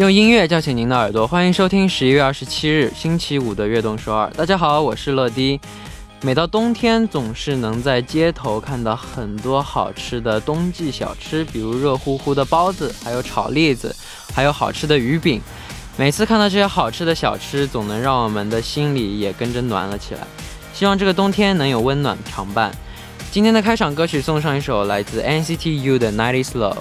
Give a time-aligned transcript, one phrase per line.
[0.00, 4.26] 用音乐叫醒您的耳朵，欢迎收听十一月二十七日星期五的《悦动首尔》。
[4.34, 5.60] 大家好，我是乐迪。
[6.22, 13.94] 每到冬天，总是能在街头看到很多好吃的冬季小吃，比如热乎乎的包子，还有炒栗子，
[14.34, 15.38] 还有好吃的鱼饼。
[15.98, 20.26] 每次看到这些好吃的小吃，总能让我们的心里也跟着暖了起来。
[20.72, 22.72] 希望这个冬天能有温暖常伴。
[23.30, 26.72] 今天的开场歌曲送上一首来自 NCT U 的《Nineties Love》。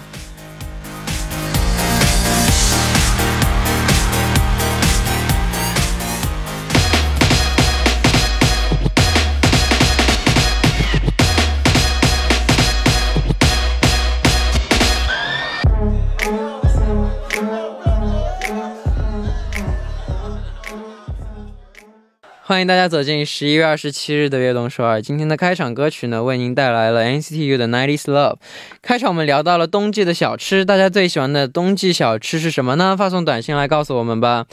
[22.49, 24.99] 欢迎大家走进十一月二十七日的悦动首尔。
[24.99, 28.33] 今天的开场歌曲呢，为您带来了 NCT U 的《Nineties Love》。
[28.81, 32.97] 开场我们聊到了冬季的小吃，大家最喜欢的冬季小吃是什么呢？
[32.97, 34.47] 发送短信来告诉我们吧。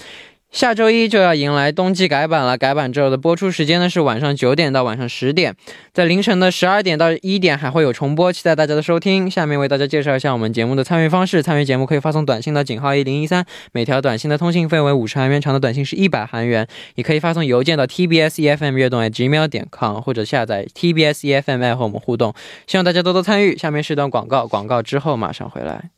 [0.52, 5.54] 下周一就要迎来冬季改版了，改版之后的播出时间呢是晚上九点到晚上十点，
[5.92, 9.30] 在凌晨的十二点到一点还会有重播，期待大家的收听。
[9.30, 22.32] 下面为大家介绍一下我们节目的参与方式：参与节目可以发送短信到井号一零一三，每条短信的通信费为五十韩元，长的短信是一百韩元；也可以发送邮件到 tbs efm 悦动 at gmail 点 com，或者下载 tbs efm 和我们互动。
[22.66, 23.58] 希望大家多多参与。
[23.58, 25.95] 下面是段广告，广告之后马上回来。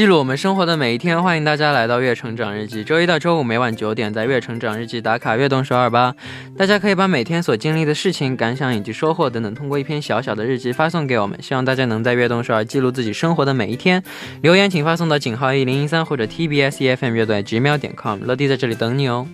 [0.00, 2.82] 记录我们生活的每一天，欢迎大家来到《月成长日记》。
[2.84, 6.14] 周一到周五每晚九点，在《月成长日记》打卡悦动首尔吧。
[6.56, 11.38] 大家可以把每天所经历的事情、感想以及收获等等，通过一篇小小的日记发送给我们。
[11.42, 14.02] 希望大家能在悦动首尔记录自己生活的每一天。
[14.40, 18.20] 留言请发送到井号一零一三或者 TBS EFM 乐队 gmail 点 com。
[18.24, 19.28] 乐迪在这里等你哦。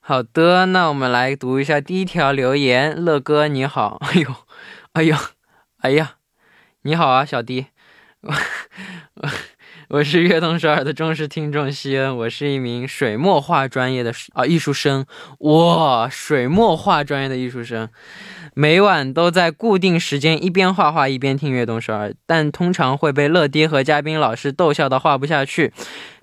[0.00, 2.92] 好的，那我们来读一下第一条留言。
[2.96, 4.45] 乐哥你好，哎呦。
[4.96, 5.20] 哎呀，
[5.80, 6.16] 哎呀，
[6.80, 7.66] 你好啊，小弟，
[9.88, 15.06] 我是悦动首尔的忠实听众西恩，我是一名水墨画专业的啊艺术生，
[15.38, 17.88] 哇，水墨画专业的艺术生。
[18.54, 25.72] 每晚都在固定时间一边画画一边听悦动首尔，但通常会被乐爹和嘉宾老师逗笑到画不下去。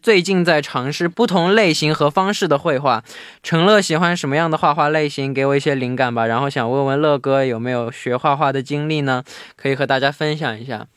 [0.02, 3.04] 最近在尝试不同类型和方式的绘画。
[3.44, 5.34] 陈乐喜欢什么样的画画类型？
[5.34, 6.26] 给我一些灵感吧。
[6.26, 9.24] 然后想问问乐哥有没有学画画的经历呢？
[9.56, 10.88] 可以和大家分享一下。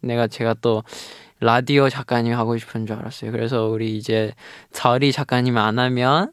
[0.03, 0.83] 내가 제가 또
[1.39, 3.31] 라디오 작가님 하고 싶은 줄 알았어요.
[3.31, 4.33] 그래서 우리 이제
[4.73, 6.33] 자리 작가님 안 하면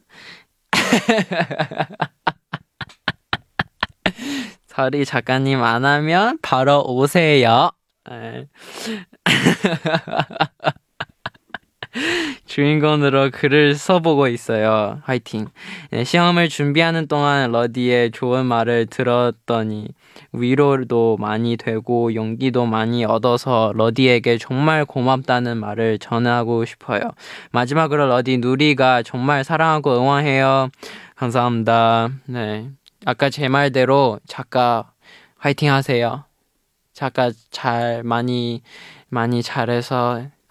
[4.66, 7.70] 자리 작가님 안 하면 바로 오세요.
[11.94, 12.34] 네.
[12.46, 15.00] 주인공으로 글을 써보고 있어요.
[15.04, 15.46] 화이팅.
[15.90, 19.88] 네, 시험을 준비하는 동안 러디의 좋은 말을 들었더니
[20.32, 27.02] 위로도 많이 되고 용기도 많이 얻어서 러디에게 정말 고맙다는 말을 전하고 싶어요.
[27.52, 30.70] 마지막으로 러디 누리가 정말 사랑하고 응원해요.
[31.16, 32.10] 감사합니다.
[32.26, 32.70] 네.
[33.06, 34.92] 아까 제 말대로 작가
[35.38, 36.24] 화이팅 하세요.
[36.92, 38.62] 작가 잘 많이
[39.08, 40.22] 많이 잘해서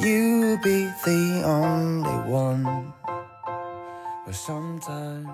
[0.00, 2.92] you be the only one.
[4.26, 5.30] But sometimes.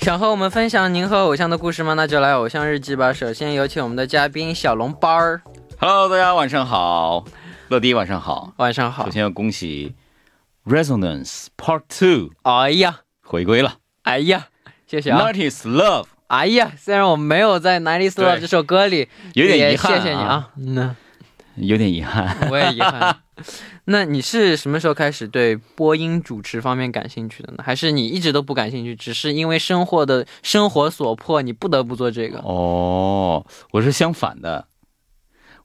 [0.00, 1.94] 想和我们分享您和偶像的故事吗？
[1.94, 3.12] 那就来偶像日记吧。
[3.12, 5.40] 首先有请我们的嘉宾小笼包儿
[5.78, 7.24] ，Hello，大家晚上好，
[7.68, 8.52] 乐迪晚上好。
[8.56, 9.12] 晚上好首。
[9.12, 9.94] 先要恭喜
[10.66, 14.48] Resonance Part Two 哎呀，回归了哎呀，
[14.86, 15.20] 谢谢啊。
[15.20, 20.50] ，Nineties Love 哎呀，虽然我没有在《Nineties Love》这首歌里，有点遗憾谢谢你啊。
[20.56, 20.96] 那，
[21.56, 22.48] 有点遗憾。
[22.50, 23.18] 我也遗憾。
[23.86, 27.62] 那你是什么时候开始对播音主持方面感兴趣的呢？
[27.64, 32.38] 还是你一直都不感兴趣，只是因为生活的生活所迫，你不得不做这个？
[32.38, 34.66] 哦，我是相反的，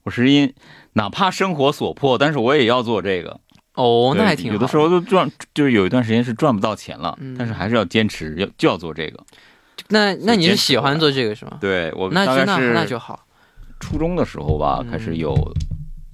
[0.02, 0.52] 我是因
[0.94, 3.40] 哪怕生活所迫，但是我也要做这个。
[3.78, 4.54] 哦，那还挺好。
[4.54, 9.24] 有的时候都赚，就是有一段时间是赚不到钱了，嗯但是还是要坚持，要就要做这个。
[9.90, 11.58] 那那你是喜欢做这个是吗？
[11.60, 13.24] 对我那就那那就好。
[13.78, 15.36] 初中的时候吧，嗯开始有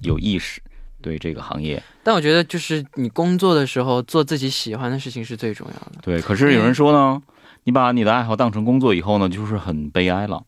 [0.01, 0.61] 有意识
[1.01, 1.81] 对这个行业。
[2.03, 7.19] 但我觉得就是你工作的时候做自己喜欢的事情是最重要的，对，可是有人说呢，
[7.63, 10.43] 你把你的爱好当成工作以后呢，就是很悲哀了。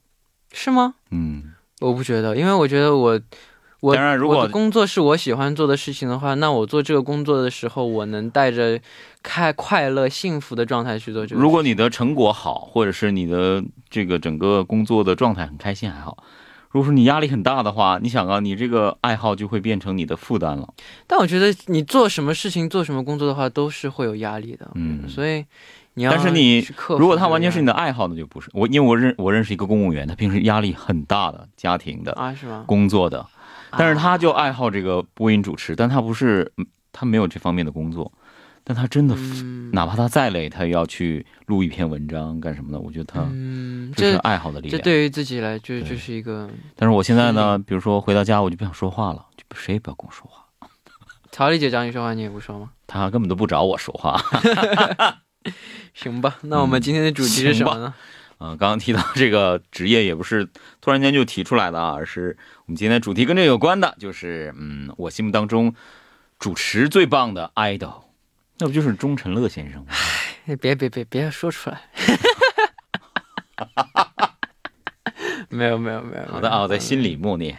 [0.54, 0.94] 是吗？
[1.10, 3.20] 嗯，我不觉得，因为我觉得我
[3.80, 8.80] 我当然如果工作是我喜欢做的事情的话，那我做这个工作的时候，我能带着
[9.22, 11.42] 开快乐、幸福的状态去做这个。
[11.42, 16.18] 如果你的成果好，或者是你的这个整个工作的状态很开心还好。
[16.72, 20.68] 如果说你压力很大的话，你想啊，你这个爱好就会变成你的负担了。
[21.08, 24.70] 但我觉得你做什么事情、做什么工作的话，都是会有压力的。
[24.76, 25.46] 嗯所以
[25.94, 32.66] 你要但是你如果它完全是你的的爱好，那就不是我，因为我认我认识一个公务员，他平时压力很大的，家庭的、啊，是吗？
[32.68, 33.26] 工作的，
[33.72, 38.12] 但是他就爱好这个播音主持，但他不是嗯他没有这方面的工作，
[38.64, 42.80] 但他真的嗯哪怕他再累，他也要去录一篇文章干什么的？
[42.80, 44.78] 我觉得他嗯，这是爱好的力量。
[44.78, 50.46] 这对于自己来就就是一个但是我现在呢，比如说回到家，我就不想说话了，就谁也不要跟我说话，
[51.32, 52.72] 曹丽姐找你说话，你也不说吗？
[52.88, 54.20] 他根本都不找我说话。
[55.94, 57.94] 行吧，那我们今天的主题是什么呢？
[57.98, 58.04] 嗯、
[58.40, 60.48] 刚刚提到这个职业也不是
[60.80, 65.74] 突然间就提出来的啊，而是我们今天主题跟这有关的，就是嗯，我心目当中
[66.40, 68.04] 主持最棒的 idol，
[68.60, 69.88] 那不就是钟辰乐先生吗？
[70.46, 71.82] 哎别别别别说出来！
[75.50, 76.26] 没有没有没有。
[76.32, 77.58] 好的啊，我在心里默念。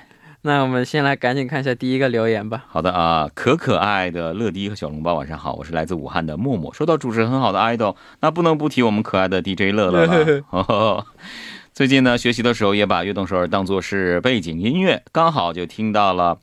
[0.48, 2.64] 那我们先来赶紧看一下第一个留言吧。
[2.68, 6.72] 好的啊，可可爱的乐迪和小笼包，晚上好，我是来自武汉的默默。
[6.72, 10.42] 说到主持很好的 idol，那不能不提我们可爱的 DJ 乐乐了。
[10.48, 11.04] 哦、
[11.74, 16.38] 最近呢，学习的时候也把《悦动首尔》当做是背景音乐，刚好就听到了，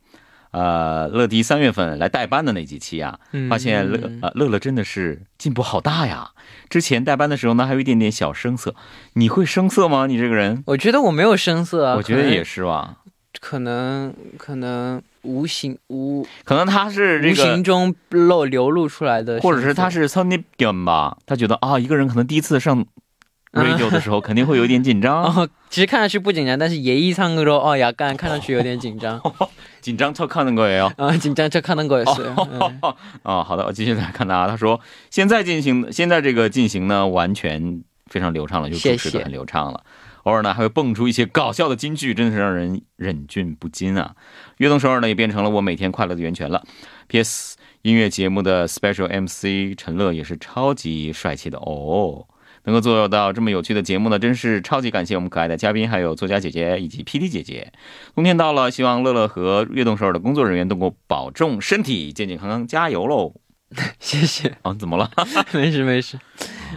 [0.51, 6.29] 呃，乐迪三月份来代班的那几期啊，嗯发现乐呃乐乐真的是进步好大呀。
[6.69, 8.75] 之前代班的时候呢，还有一点点小生涩，
[9.13, 10.05] 你会生涩吗？
[10.05, 10.63] 你这个人？
[10.67, 12.97] 我觉得我没有声色啊，我觉得也是吧，
[13.40, 17.62] 可能可能无形无可能他是这无形个。
[17.62, 22.84] 中漏流露出来的声色，或者是他是 Sony 点吧，他觉得啊，一个人可能第一次上
[23.52, 29.20] radio 的时候，肯定会有点紧张，哦， 其实看上去不紧张，但是예의상으로哦呀，干看上去有点紧张
[29.80, 30.92] 紧张척하는거예요。
[30.96, 32.34] 啊，紧张这看能过也是。
[32.36, 32.80] 嗯
[33.22, 39.82] 啊，好的，我继续来看他，他说现在进行，现在这个进行呢，完全非常流畅了，就主持谢谢的很流畅了。
[40.25, 44.15] 偶尔呢，还会蹦出一些搞笑的金句，真的是让人忍俊不禁啊！
[44.57, 46.63] 悦动首尔呢，也变成了我每天快乐的源泉了。
[47.07, 47.57] P.S.
[47.83, 52.27] 音乐节目的 Special MC 陈乐也是超级帅气的哦。
[52.63, 57.71] 能够做到这么有趣的节目呢，真是超级感谢我们可爱的嘉宾，还有作家姐姐以及 PD 姐姐。
[58.15, 63.35] 冬天到了，希望乐乐和悦动首尔的工作人员都能够保重身体，健健康康，加油喽！
[63.99, 65.11] 谢谢，啊，怎么了？
[65.53, 66.17] 没 事没事，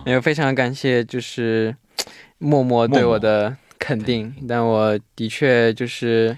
[0.05, 1.75] 没有非常感谢， 就是
[2.39, 6.37] 默默对我的肯定，但我的确就是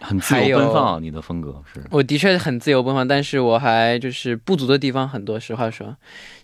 [0.00, 1.82] 很自由奔放，你的风格是。
[1.90, 5.38] 我的确很自由奔放，但是我还就是不足的地方很多。
[5.38, 5.96] 实话说，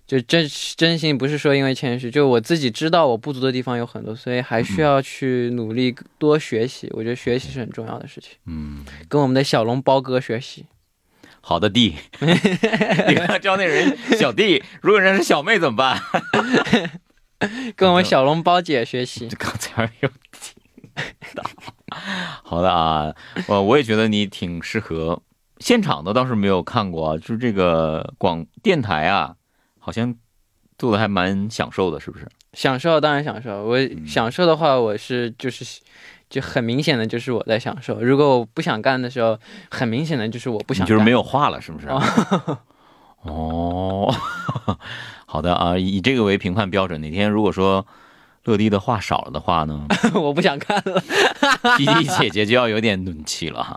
[0.07, 0.47] 就真
[0.77, 6.89] 真心不是说因为谦虚，就我自己知道我不足的地方有很多，所以还需要去努力多学习。
[6.93, 10.67] 我觉得学习是很重要的事情，嗯，跟我们的小笼包哥学习。
[11.41, 11.95] 好的弟，
[13.09, 16.01] 你看叫那人小弟，如果人家是小妹怎么办？
[17.77, 19.29] 跟我们小笼包姐学习。
[19.39, 20.55] 刚才有听
[21.35, 21.43] 到。
[22.43, 23.15] 好的啊，
[23.47, 25.23] 我我也觉得你挺适合
[25.59, 29.35] 现场的，倒是没有看过啊，就是这个广电台啊，
[29.79, 30.15] 好像
[30.77, 32.29] 做的还蛮享受的，是不是？
[32.53, 35.81] 享受当然享受，我享受的话，我是就是
[36.31, 38.01] 就很明显的就是我在享受。
[38.01, 39.39] 如果我不想干的时候，
[39.71, 40.89] 很明显的就是我不想干。
[40.89, 41.89] 就是没有话了，是不是？
[41.89, 42.03] 哦
[43.23, 44.15] 哦，
[45.35, 47.85] 好的啊，以这个为评判标准，哪天如果说
[48.45, 51.03] 乐迪的话少了的话呢 我不想看了，
[51.77, 53.77] 弟弟姐姐就要有点怒气了哈。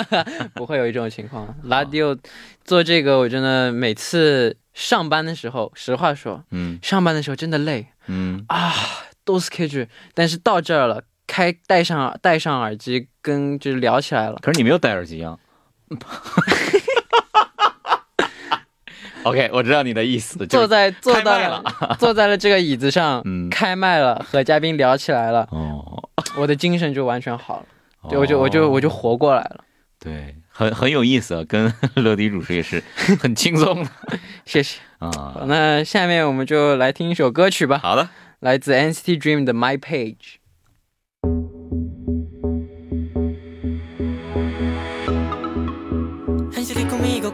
[0.56, 1.54] 不会有一种情况。
[1.64, 2.16] 拉迪欧
[2.64, 8.72] 做这个，我真的每次上班的时候，实话说，嗯上班的时候真的累嗯，啊，
[9.26, 14.38] 都是 K 剧，但是到这儿了，开戴上戴上耳机跟就是聊起来了。
[14.40, 15.36] 可是你没有戴耳机啊。
[19.24, 21.62] OK，我知道你的意思，坐在坐到了
[21.98, 27.66] 坐在了这个椅子上，嗯开麦了，和嘉宾聊起来了，哦，我的精神就完全好了，
[28.10, 29.64] 对，我就我就我就哦活过来了。
[29.98, 32.82] 对，很很有意思啊，跟 乐迪主持也是
[33.18, 33.90] 很轻松的
[34.44, 34.78] 谢谢。
[34.98, 35.42] 啊。
[35.46, 38.08] 那下面我们就来听一首歌曲吧，好的，
[38.40, 40.16] 来自 NCT Dream 的《My Page》。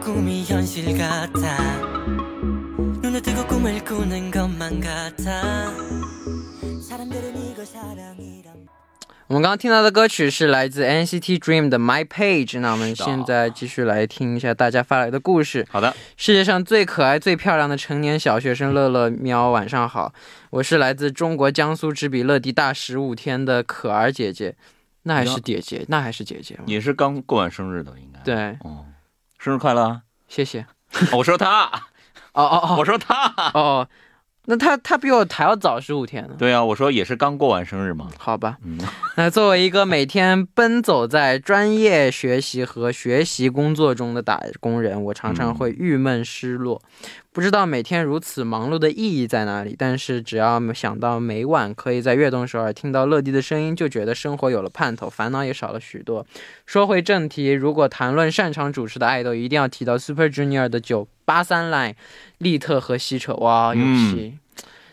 [0.00, 1.58] 꿈이 현실 같아
[3.02, 5.70] 눈을 뜨고 꿈을 꾸는 것만 같아
[6.80, 8.66] 사람들은 이걸 사랑이란
[9.28, 12.52] 我们刚刚听到的歌曲是来自 NCT Dream 的《My Page》。
[12.60, 15.66] 那我们是的现在继续来听一下大家发来的故事。
[15.68, 20.14] 好的，世界上最可爱、最漂亮的成年小学生乐乐喵，晚上好，
[20.48, 24.54] 我是来自中国江苏只比乐迪大十五天的可儿姐姐，
[25.02, 26.62] 那还是姐姐，那还是姐姐吗？
[26.64, 28.20] 也是刚过完生日的，应该。
[28.20, 28.86] 对，哦，
[29.41, 30.01] 生日快乐啊！
[30.27, 30.67] 谢谢。
[31.11, 31.63] 哦我说他，
[32.33, 33.87] 哦哦我说他，哦哦，
[34.45, 36.35] 那他他比我还要早十五天呢。
[36.37, 38.09] 对啊，我说也是刚过完生日嘛。
[38.17, 38.77] 好吧，嗯，
[39.15, 46.81] 那作为一个每天奔走在专业学习和学习工作中的打工人，我常常会郁闷失落，
[47.31, 49.75] 不知道每天如此忙碌的意义在哪里。
[49.77, 56.25] 但是只要想到每晚可以在悦动首尔听到乐迪的声音，就觉得生活有了盼头，烦恼也少了许多。
[56.65, 61.95] 说回正题，如果谈论擅长主持的爱豆，一定要提到 Super Junior 的九八三 line
[62.39, 64.37] 利特和希澈，哇，有戏，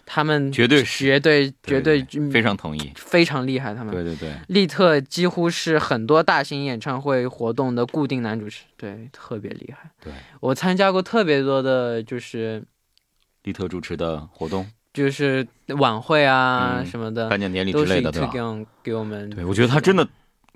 [0.07, 2.93] 他们绝对是绝对绝对对非常同意。
[2.95, 9.91] 非常厉害，他们对对对，利特几乎是很多大型演唱会活动的固定男主持，对，特别厉害。
[10.01, 12.63] 对我参加过特别多的，就是
[13.43, 14.65] 利特主持的活动、
[14.95, 15.45] 就是
[15.79, 18.31] 晚会啊嗯什么的，颁奖典礼之类的，对吧？
[18.85, 19.29] 给我们。
[19.31, 20.07] 对，我觉得他真的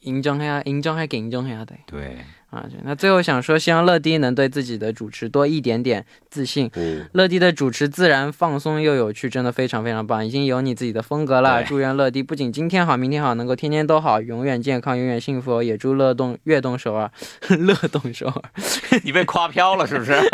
[0.04, 1.82] 인정해야인정할게인정해야 돼。
[1.86, 2.18] 对，
[2.57, 6.71] 啊，那最后想说，希望乐迪能对自己的主持多一点点自信。
[6.75, 11.63] 嗯，乐迪的主持自然放松又有趣，真的非常非常棒，已经有你自己的风格了。
[11.63, 15.63] 祝愿乐迪不仅今天好，明天好，能够天天都好，永远健康，永远幸福。
[15.63, 17.11] 也祝乐动悦动首尔，
[17.61, 18.43] 乐动首尔，
[19.05, 20.15] 你被夸飘了是不是？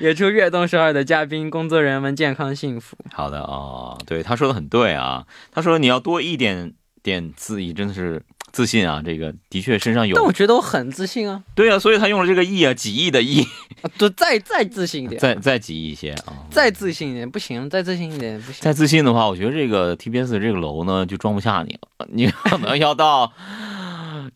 [0.00, 2.96] 也祝悦动首尔的嘉宾、工作人员们健康幸福。
[3.12, 5.24] 好的哦，对，他说的很对啊。
[5.50, 8.20] 他说你要多一点点自意，真的是
[8.54, 9.02] 自信啊。
[9.04, 13.42] 这个的确身上有但我，觉得我很自信啊，对啊，所以他用了这个亿啊，几亿的亿，
[13.82, 16.32] 啊就再再自信一点，再再几亿一些啊。
[16.50, 18.62] 再自信一点，不行，再自信一点不行。
[18.62, 23.32] 再自信的话，我觉得这个 TBS 这个楼呢就装不下你了，你可能要到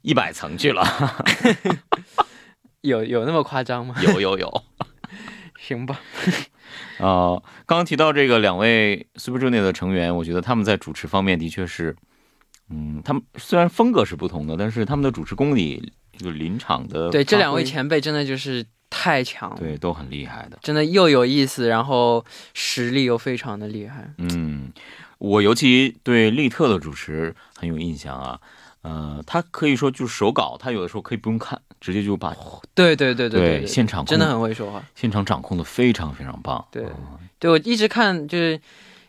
[0.03, 0.85] 一百层去了。
[2.83, 3.95] 有有那么夸张吗？
[4.03, 4.65] 有有有。
[5.61, 6.01] 行吧，
[6.99, 11.95] 呃，刚刚提到这个两位 Super Junior 的成员，我觉得他们在主持方面的确是，
[12.71, 19.57] 嗯，他们虽然风格是不同的，但是他们的主持功底，这个临场的对这两位前辈真的就是太强了。
[19.59, 20.59] 对都很厉害的。
[20.63, 24.13] 真的又有意思，然后实力又非常的厉害。
[24.19, 24.71] 嗯，
[25.19, 28.39] 我尤其对利特的主持很有印象啊。
[28.83, 32.37] 呃，他可以说就是手稿，他有的时候可以不用看，直接就把
[32.75, 34.83] 对对对对对，现场真的很会说话。
[34.95, 36.65] 现场掌控的非常非常棒。
[36.71, 38.61] 对嗯对我一直看就是。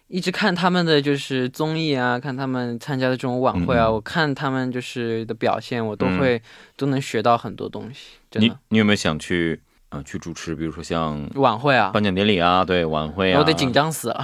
[0.09, 6.41] 一直看他们的就是综艺啊，看他们参加的这种晚会啊，我看他们就是的表现，我都会、
[6.75, 8.57] 都能学到很多东西，真你的。
[8.69, 13.39] 你有没有想去呃去主持，比如说像晚会啊，颁奖典礼啊，对晚会啊？
[13.39, 14.15] 我得紧张死了，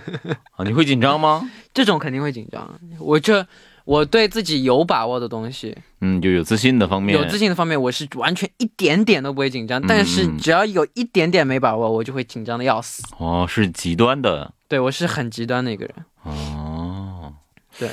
[0.56, 0.64] 啊！
[0.64, 1.48] 你会紧张吗？
[1.74, 2.80] 这种肯定会紧张。
[2.98, 3.46] 我这
[3.84, 9.80] 我对自己有把握的东西，嗯，就有自信的方面，有自信的方面，我是完全一点点都不会紧张。
[9.86, 13.02] 但是嗯只要有一点点没把握，我就会紧张的要死。
[13.18, 15.94] 哦，是极端的对我是很极端的一个人。
[16.22, 17.34] 哦。
[17.78, 17.90] 对，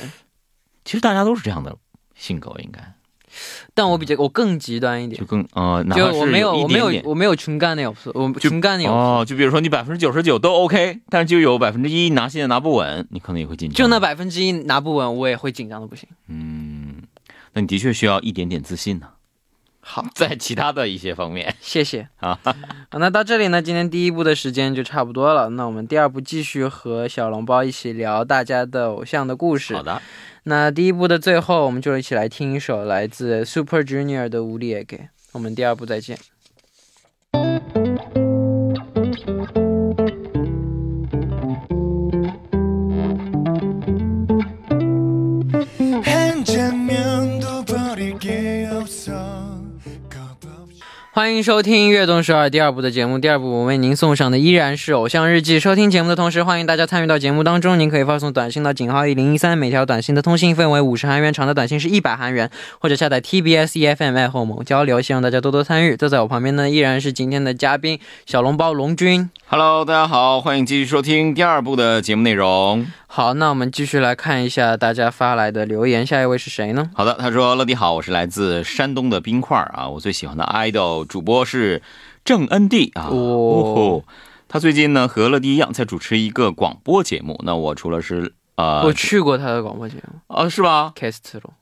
[0.84, 1.76] 其实大家都是这样的
[2.14, 2.94] 性格，应该
[3.74, 13.76] 但我比较我更极端一点就，更呃，就我没有我没有我没有群干的有我就群干的有哦，就比如说你百分之九十九都 OK，但是就有百分之一拿线拿不稳，你可能也会紧张。
[13.76, 16.08] 就那百分之一拿不稳，我也会紧张的不行。
[16.28, 17.02] 嗯，
[17.52, 19.08] 那你的确需要一点点自信呢、
[19.86, 22.08] 好， 在其他的一些方面谢谢。
[22.20, 22.38] 啊。
[22.90, 25.50] 好，那到这里呢，今天第一部的时间就差不多了。
[25.50, 29.82] 那我们第二部继续和小笼包一起聊大家的偶像的故事好。
[29.82, 30.00] 的，
[30.44, 34.96] 那第一部的最后，我们就一起来听一首来自 Super Junior 的《无力也给》。
[35.32, 36.18] 我们第二部再见。
[51.14, 53.20] 欢迎收听《悦动首尔》第二部的节目。
[53.20, 55.60] 第二部我为您送上的依然是《偶像日记》。
[55.62, 57.78] 收听节目的同时，欢迎大家参与到节目当中。
[57.78, 65.00] 您可以发送短信到井号一零一三，每条短信的通信费为五十韩元，长的短信是一百韩元，或者下载 TBS EFM 爱后盟交流。
[65.00, 65.96] 希望大家多多参与。
[65.96, 69.30] 坐在我旁边呢，依然是今天的嘉宾小笼包龙君。
[69.46, 72.84] Hello，大家好，欢迎继续收听第二部的节目内容。
[73.16, 76.04] 好，那我们继续来看一下大家发来的留言。
[76.04, 76.90] 下一位是谁呢？
[76.96, 81.80] 好的，他说：“乐迪好，我是来自山东的冰块儿啊，我最喜欢的 idol 主播是
[82.24, 83.06] 郑恩地啊。
[83.12, 84.04] 哦吼
[84.48, 87.40] 他最近呢和乐迪一样在主持一个广播节目。
[87.44, 91.54] 那我除了是呃我去过他的广播节目啊是吧？，Cast 咯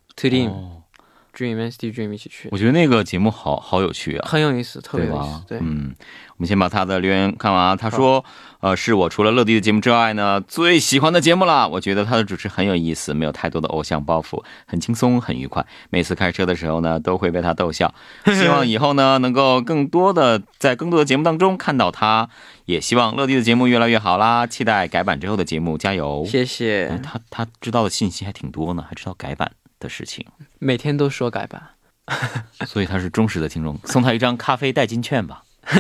[1.36, 4.28] ，Dream、and Steve Dream 一起去，我觉得那个节目好好有趣啊。
[4.28, 5.42] 很有意思，特别有意思。？
[5.48, 5.94] 对，嗯，
[6.36, 7.76] 我们先把他的留言看完啊。
[7.76, 8.24] 他说，
[8.60, 11.66] 呃，是我除了乐迪的节目之外呢，最喜欢的节目啦。
[11.66, 15.64] 我觉得他的主持很有意思，没有太多的偶像包袱，很轻松，很愉快。
[15.90, 17.94] 每次开车的时候呢，都会被他逗笑。
[18.26, 22.28] 希望以后呢，能够更多的在更多的节目当中看到他。
[22.64, 24.46] 也希望乐迪的节目越来越好啦。
[24.46, 26.24] 期待改版之后的节目，加油！
[26.24, 26.86] 谢谢。
[26.86, 29.50] 哎他他知道的信息还挺多呢，还知道改版
[29.82, 30.24] 的事情，
[30.58, 31.60] 每天都说改版。
[32.66, 33.78] 所以他是忠实的听众。
[33.84, 35.42] 送他一张咖啡代金券吧。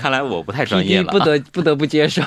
[0.00, 2.22] 看来我不太专业了， 不得不得不接受。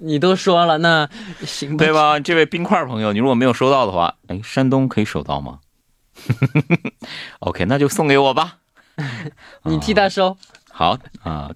[0.00, 1.08] 你都说了，那
[1.44, 1.84] 行吧？
[1.84, 1.92] 对？
[1.92, 2.18] 吧？
[2.20, 5.60] 这位冰块朋友，你如果没有收到的话，哎，山东可以收到吗？
[7.40, 8.58] OK，那就送给我吧。
[9.64, 10.36] 你替他收。
[10.70, 11.50] 好啊、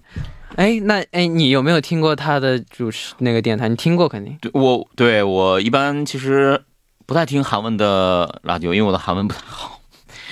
[0.57, 3.69] 哎，那哎，你有没有听过他的主持那个电台？
[3.69, 4.37] 你听过肯定。
[4.41, 6.63] 对我对我一般其实
[7.05, 9.81] 不太听韩文的辣椒，因为我的韩文不太好。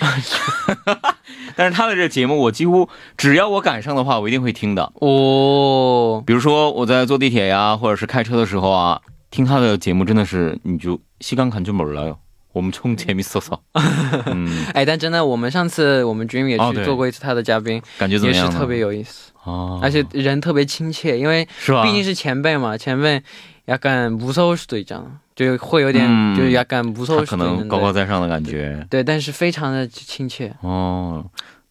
[1.56, 4.90] 但是他的这个节目，我几乎只要我赶上的话，我一定会听的。
[4.94, 12.18] 哦，比如说我在坐地铁呀，或者是开车的时候啊，听他的节目真的是你就西干看就懵了哟。
[12.52, 13.60] 我们冲前面搜搜。
[14.74, 18.46] 哎，但真的，我们上次我们 Dream 也去做过一次他的嘉宾，感觉怎么样？
[18.46, 19.32] 也是特别有意思。
[19.43, 21.83] 哦，而且人特别亲切，因为是吧？
[21.83, 23.21] 毕竟是前辈嘛，前辈
[23.67, 25.05] 약간무서울수도있잖아，
[25.35, 30.55] 就会有点，嗯就是약간무서울 他 수도 可能 있는데 高高在上的感觉对，但是非常的亲切。
[30.61, 31.25] 哦。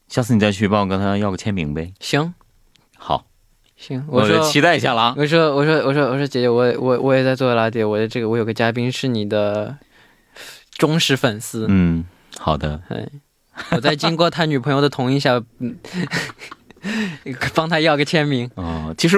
[0.09, 1.93] 下次你再去帮我跟他要个签名呗。
[2.01, 2.33] 行
[2.97, 3.27] 好，
[3.77, 5.15] 行，我说我就期待一下了啊。
[5.19, 9.77] 我说我说我说我说姐姐，我我我也在做拉爹，我的这个我有个嘉宾是你的
[10.79, 12.07] 忠实粉丝，嗯，
[12.39, 12.81] 好的。
[12.89, 13.07] 哎，
[13.73, 15.77] 我在经过他女朋友的同意下，嗯，
[17.56, 19.18] 帮他要个签名嗯，其实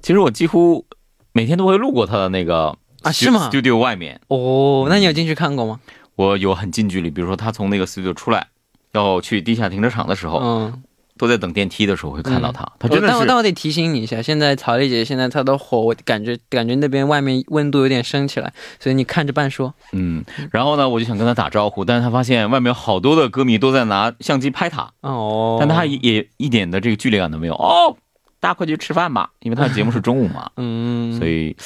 [0.00, 0.84] 其实我几乎
[1.32, 5.80] 每天都会路过他的那个啊，是吗？studio 外面，哦，那你有进去看过吗？
[6.16, 8.46] 我有很近距离，比如说他从那个 studio 出来。
[8.92, 10.82] 要去地下停车场的时候，嗯，
[11.18, 12.66] 都在等电梯的时候会看到他。
[12.78, 19.72] 他真的哦但我是但我得提醒你一下，现在曹丽姐现在她的火，我感觉感觉那边外面温度有点升起来，所以你看着办说。
[19.92, 27.54] 嗯，然后呢，我就想跟他打招呼，但是他发现外面有好多的歌迷都在拿相机拍他，哦，但他也也一点的这个距离感都没有。
[27.54, 27.96] 哦，
[28.40, 31.56] 大家快去吃饭吧，因为他的节目是中午嘛，嗯，所以，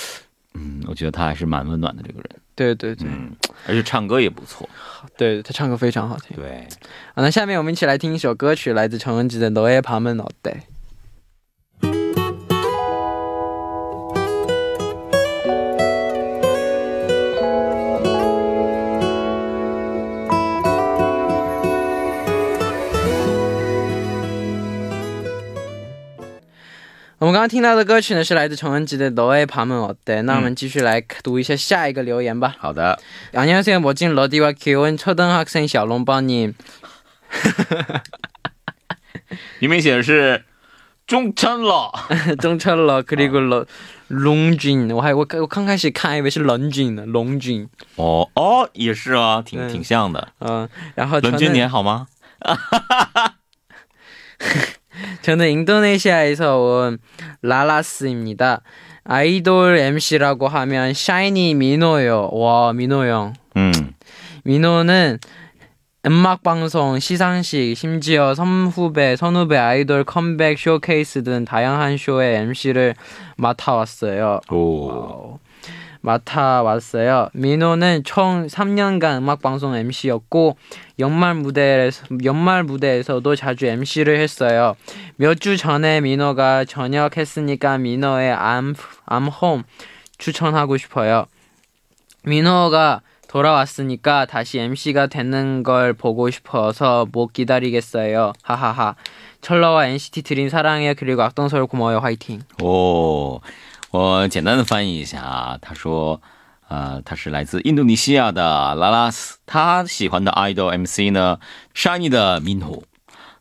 [0.54, 3.35] 嗯，我觉得他还是蛮温暖的这个人，对对对、嗯，
[3.67, 4.67] 而且唱歌也不错，
[5.17, 6.37] 对，她唱歌非常好听。
[6.37, 6.67] 对。
[7.13, 10.51] 好，那下面我们一起来听一首歌曲，来自陈文吉的《너의밤은어때》。
[27.19, 30.21] 我们刚刚听到的歌曲呢，是来自陈文吉的《너의밤은어때》。
[30.23, 32.55] 那我们继续来读一下下一个留言吧。
[32.59, 32.99] 好的，
[33.31, 36.53] 안녕하세요 멋진 러디와 귀여운 초등학생小笼包님
[39.59, 40.43] 里面写的是
[41.07, 41.91] 中称了，
[42.39, 43.65] 中车了 그리고 러,
[44.09, 50.27] 롱진 我还我我刚开始看以为是冷俊呢龙俊哦哦，也是啊，挺对挺像的。
[50.39, 52.07] 嗯然后伦君你还好吗？
[55.22, 56.98] 저는 인도네시아에서 온
[57.42, 58.62] 라라스입니다.
[59.04, 62.30] 아이돌 MC라고 하면 샤이니 민호요.
[62.32, 63.34] 와, 민호 형.
[63.56, 63.72] 음.
[64.44, 65.18] 민호는
[66.06, 72.94] 음악 방송, 시상식, 심지어 선후배, 선후배 아이돌 컴백 쇼케이스 등 다양한 쇼의 MC를
[73.36, 74.40] 맡아왔어요.
[74.50, 74.86] 오.
[74.86, 75.38] 와우.
[76.02, 77.28] 맡아왔어요.
[77.34, 80.56] 민호는 총 3년간 음악 방송 MC였고
[80.98, 84.76] 연말 무대에서 연말 무대에서도 자주 MC를 했어요.
[85.16, 88.74] 몇 주 전에 민호가 전역했으니까 민호의 I'm
[89.06, 89.62] I'm Home
[90.18, 91.26] 추천하고 싶어요.
[92.24, 98.32] 민호가 돌아왔으니까 다시 MC가 되는 걸 보고 싶어서 못 기다리겠어요.
[98.42, 98.96] 하하하.
[99.40, 100.94] 철러와 NCT 드림 사랑해요.
[100.98, 101.98] 그리고 악동서울 고마워요.
[102.00, 103.40] 화이팅.哦，
[103.90, 106.22] 我简单的翻译一下啊，他说，
[106.68, 111.40] 呃，他是来自印度尼西亚的拉拉斯，他喜欢的 idol MC 呢
[111.74, 112.82] ，Shiny 的 Minho。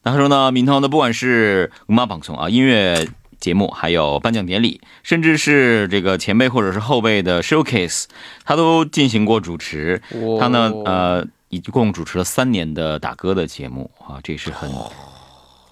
[0.02, 3.08] 那他说呢，Minho 呢，不管是五马、朗诵啊，音乐
[3.40, 8.06] 节目，还有颁奖典礼，甚至是这个前辈或者是后辈的 showcase，
[8.44, 10.02] 他都进行过主持。
[10.40, 14.68] 他呢，呃，一共主持了三年的打歌的节目啊，这是很。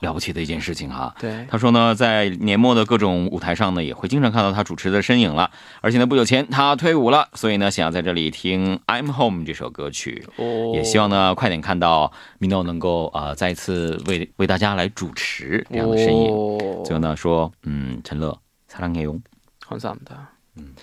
[0.01, 1.15] 了不起的一件事情哈。
[1.19, 5.51] 对，他说呢，在年末的各种舞台上呢，也会经常看到他主持的身影了。
[5.81, 10.27] 而且呢，不久前他退伍了，所以呢，想要在这里听《I'm Home》这首歌曲，
[10.75, 16.33] 也希望呢，快点看到 Mino 能够呃再次为为大家来主持这样的身影。
[16.33, 18.37] 哦最后呢，说嗯，陈乐
[18.69, 19.21] 사랑해요。
[19.69, 20.27] 감사합니다。
[20.57, 20.75] 嗯，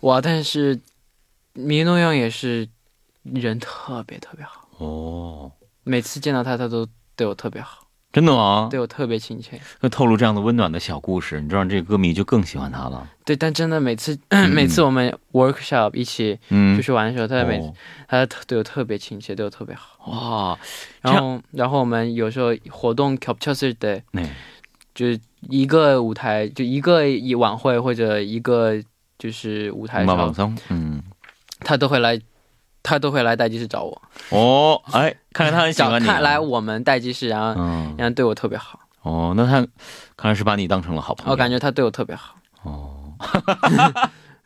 [0.00, 0.80] 哇，但是
[1.52, 2.68] 米诺样也是
[3.24, 5.52] 人特别特别好，哦，
[5.82, 7.83] 每次见到他，他都对我特别好，
[8.15, 8.69] 真的吗？
[8.71, 9.59] 对我特别亲切。
[9.81, 13.05] 那透露这样的温暖的小故事你知道这个歌迷就更喜欢他了。
[13.25, 14.17] 对但真的每次
[14.53, 16.39] 每次我们 workshop 一起
[16.77, 17.73] 出去玩的时候他每次
[18.07, 20.09] 他对我特别亲切对我特别好。
[20.11, 20.57] 哇
[21.01, 24.01] 然后然后我们有时候活动 cupchecks 对。
[24.93, 28.81] 就是一个舞台就一个一晚会或者一个
[29.19, 31.03] 就是舞台上嗯。
[31.59, 32.17] 他都会来
[32.85, 36.13] 他都会来待机室找我，哦，哎，看来他很喜欢你啊。
[36.13, 39.65] 看来我们待机室，然后、嗯，然后对我特别好，哦，那他
[40.15, 41.31] 看来是把你当成了好朋友。
[41.31, 42.35] 我感觉他对我特别好。
[42.61, 43.13] 哦，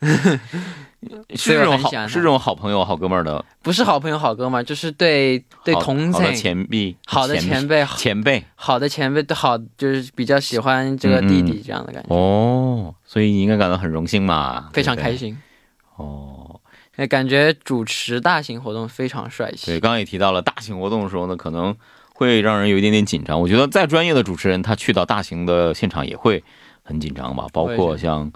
[1.34, 15.36] 是这种好是这种好朋友、好哥们儿的不是好朋友、好哥们儿，就是对对好同好的、前辈、好的前辈、好前辈好的前辈，好就是比较喜欢这个弟弟这样的感觉，哦，所以你应该感到很荣幸嘛，非常开心。
[15.96, 16.39] 哦。
[17.00, 19.64] 哎，感觉主持大型活动非常帅气。
[19.64, 21.74] 对，刚刚也提到了大型活动的时候呢，可能
[22.12, 23.40] 会让人有一点点紧张。
[23.40, 26.44] 我觉得再专业的主持人，他去到大型的现场也会
[26.82, 28.30] 很紧张吧，包括像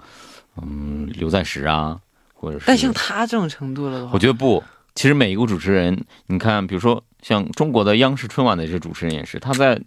[0.59, 1.99] 嗯刘在石啊，
[2.33, 4.63] 或者是但像他这种程度了的话，我觉得不，
[4.95, 9.79] 其实每一个主持人，你看，比如说像中国的央视春晚的这些主持人也是，他在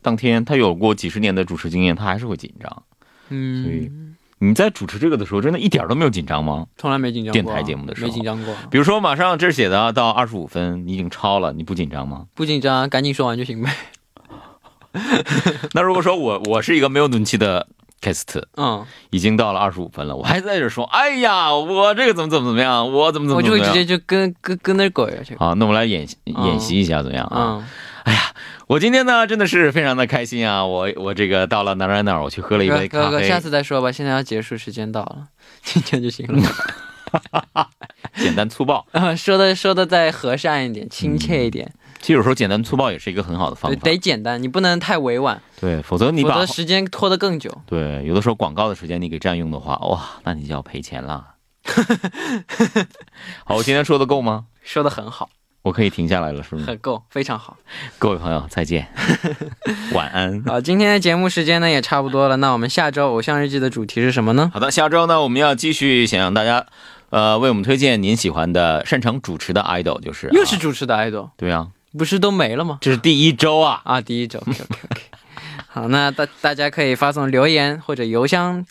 [0.00, 2.82] 当天他有过几十年的主持经验，他还是会紧张。
[3.28, 6.66] 嗯所以嗯，你在主持这个的时候，真的一点都没有紧张吗？
[6.76, 7.40] 从来没紧张过。
[7.40, 12.26] 电台节目的时候没紧张过，比如说马上这儿写的啊到二十五分，你已经超了，你不紧张吗？
[12.34, 13.70] 不紧张，赶紧说完就行呗。
[15.72, 17.66] 那如果说我我是一个没有눈치的
[18.00, 25.36] cast，嗯，已经到了二十五分了，我还在这说，哎呀，我这个怎么怎么怎么样，我怎么怎么我怎么样就会直接就跟跟跟那狗儿去。
[25.36, 27.58] 好，那我们来演演习一下，怎么样啊？
[27.60, 27.64] 嗯，
[28.72, 30.64] 我今天呢真的是非常的开心啊！
[30.64, 35.28] 我我这个到了哪儿哪儿哪儿，我去喝了一杯咖哥哥，啡，下次再说吧，现在要结束，时间到了，
[35.62, 36.42] 今天就行了。
[38.16, 38.86] 简单粗暴。
[38.92, 47.54] 啊，说的说的再和善一点，亲切一点，其实有时候简单粗暴也是一个很好的方对，法，得简单，你不能太委婉，对，否则你把则时间拖得更久。
[47.66, 51.26] 对有的时候广告的时间你给占用的话，哇，那你就要赔钱了。
[53.44, 54.46] 好，我今天说的够吗？
[54.62, 55.28] 说的很好，
[55.62, 56.64] 我可以停下来了，是吗？
[56.66, 57.56] 很 够，非常好。
[57.98, 58.88] 各位朋友，再见，
[59.94, 60.42] 晚安。
[60.44, 64.50] 好，今天的节目时间呢也差不多了，那我们下周偶像日记的主题是什么呢？
[64.52, 66.66] 好的，下周呢，我们要继续想让大家，
[67.10, 72.78] 呃，为我们推荐您喜欢的、擅长主持的 idol，就是、啊、又是主持的 idol，对啊，不是都没了吗？
[72.80, 73.80] 这是第一周啊。
[73.84, 74.42] 啊，第一周。
[75.68, 78.66] 好，那大大家可以发送留言或者邮箱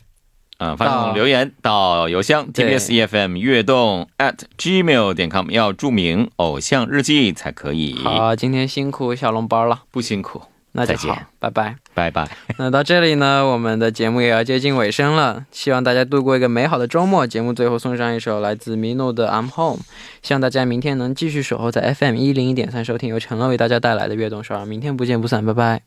[0.64, 7.96] 嗯，发送留言到邮箱 tbs efm 悦动 at gmail 点 com，要注明偶像日记才可以。
[8.04, 10.44] 好，今天辛苦小笼包了，不辛苦，
[10.74, 11.76] 那再见，拜拜。
[11.96, 12.30] 拜拜。
[12.58, 17.26] 那到这里呢，我们的节目也要接近尾声了，希望大家度过一个美好的周末。
[17.26, 19.78] 节目最后送上一首来自 Mino 的《I'm Home》，
[20.22, 25.82] 希望大家明天能继续守候在 FM 一零一点三收听由陈乐为大家带来的悦动少儿，明天不见不散，拜拜。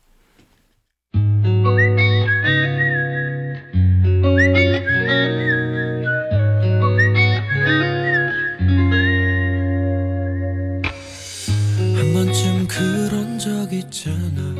[13.97, 14.54] 只能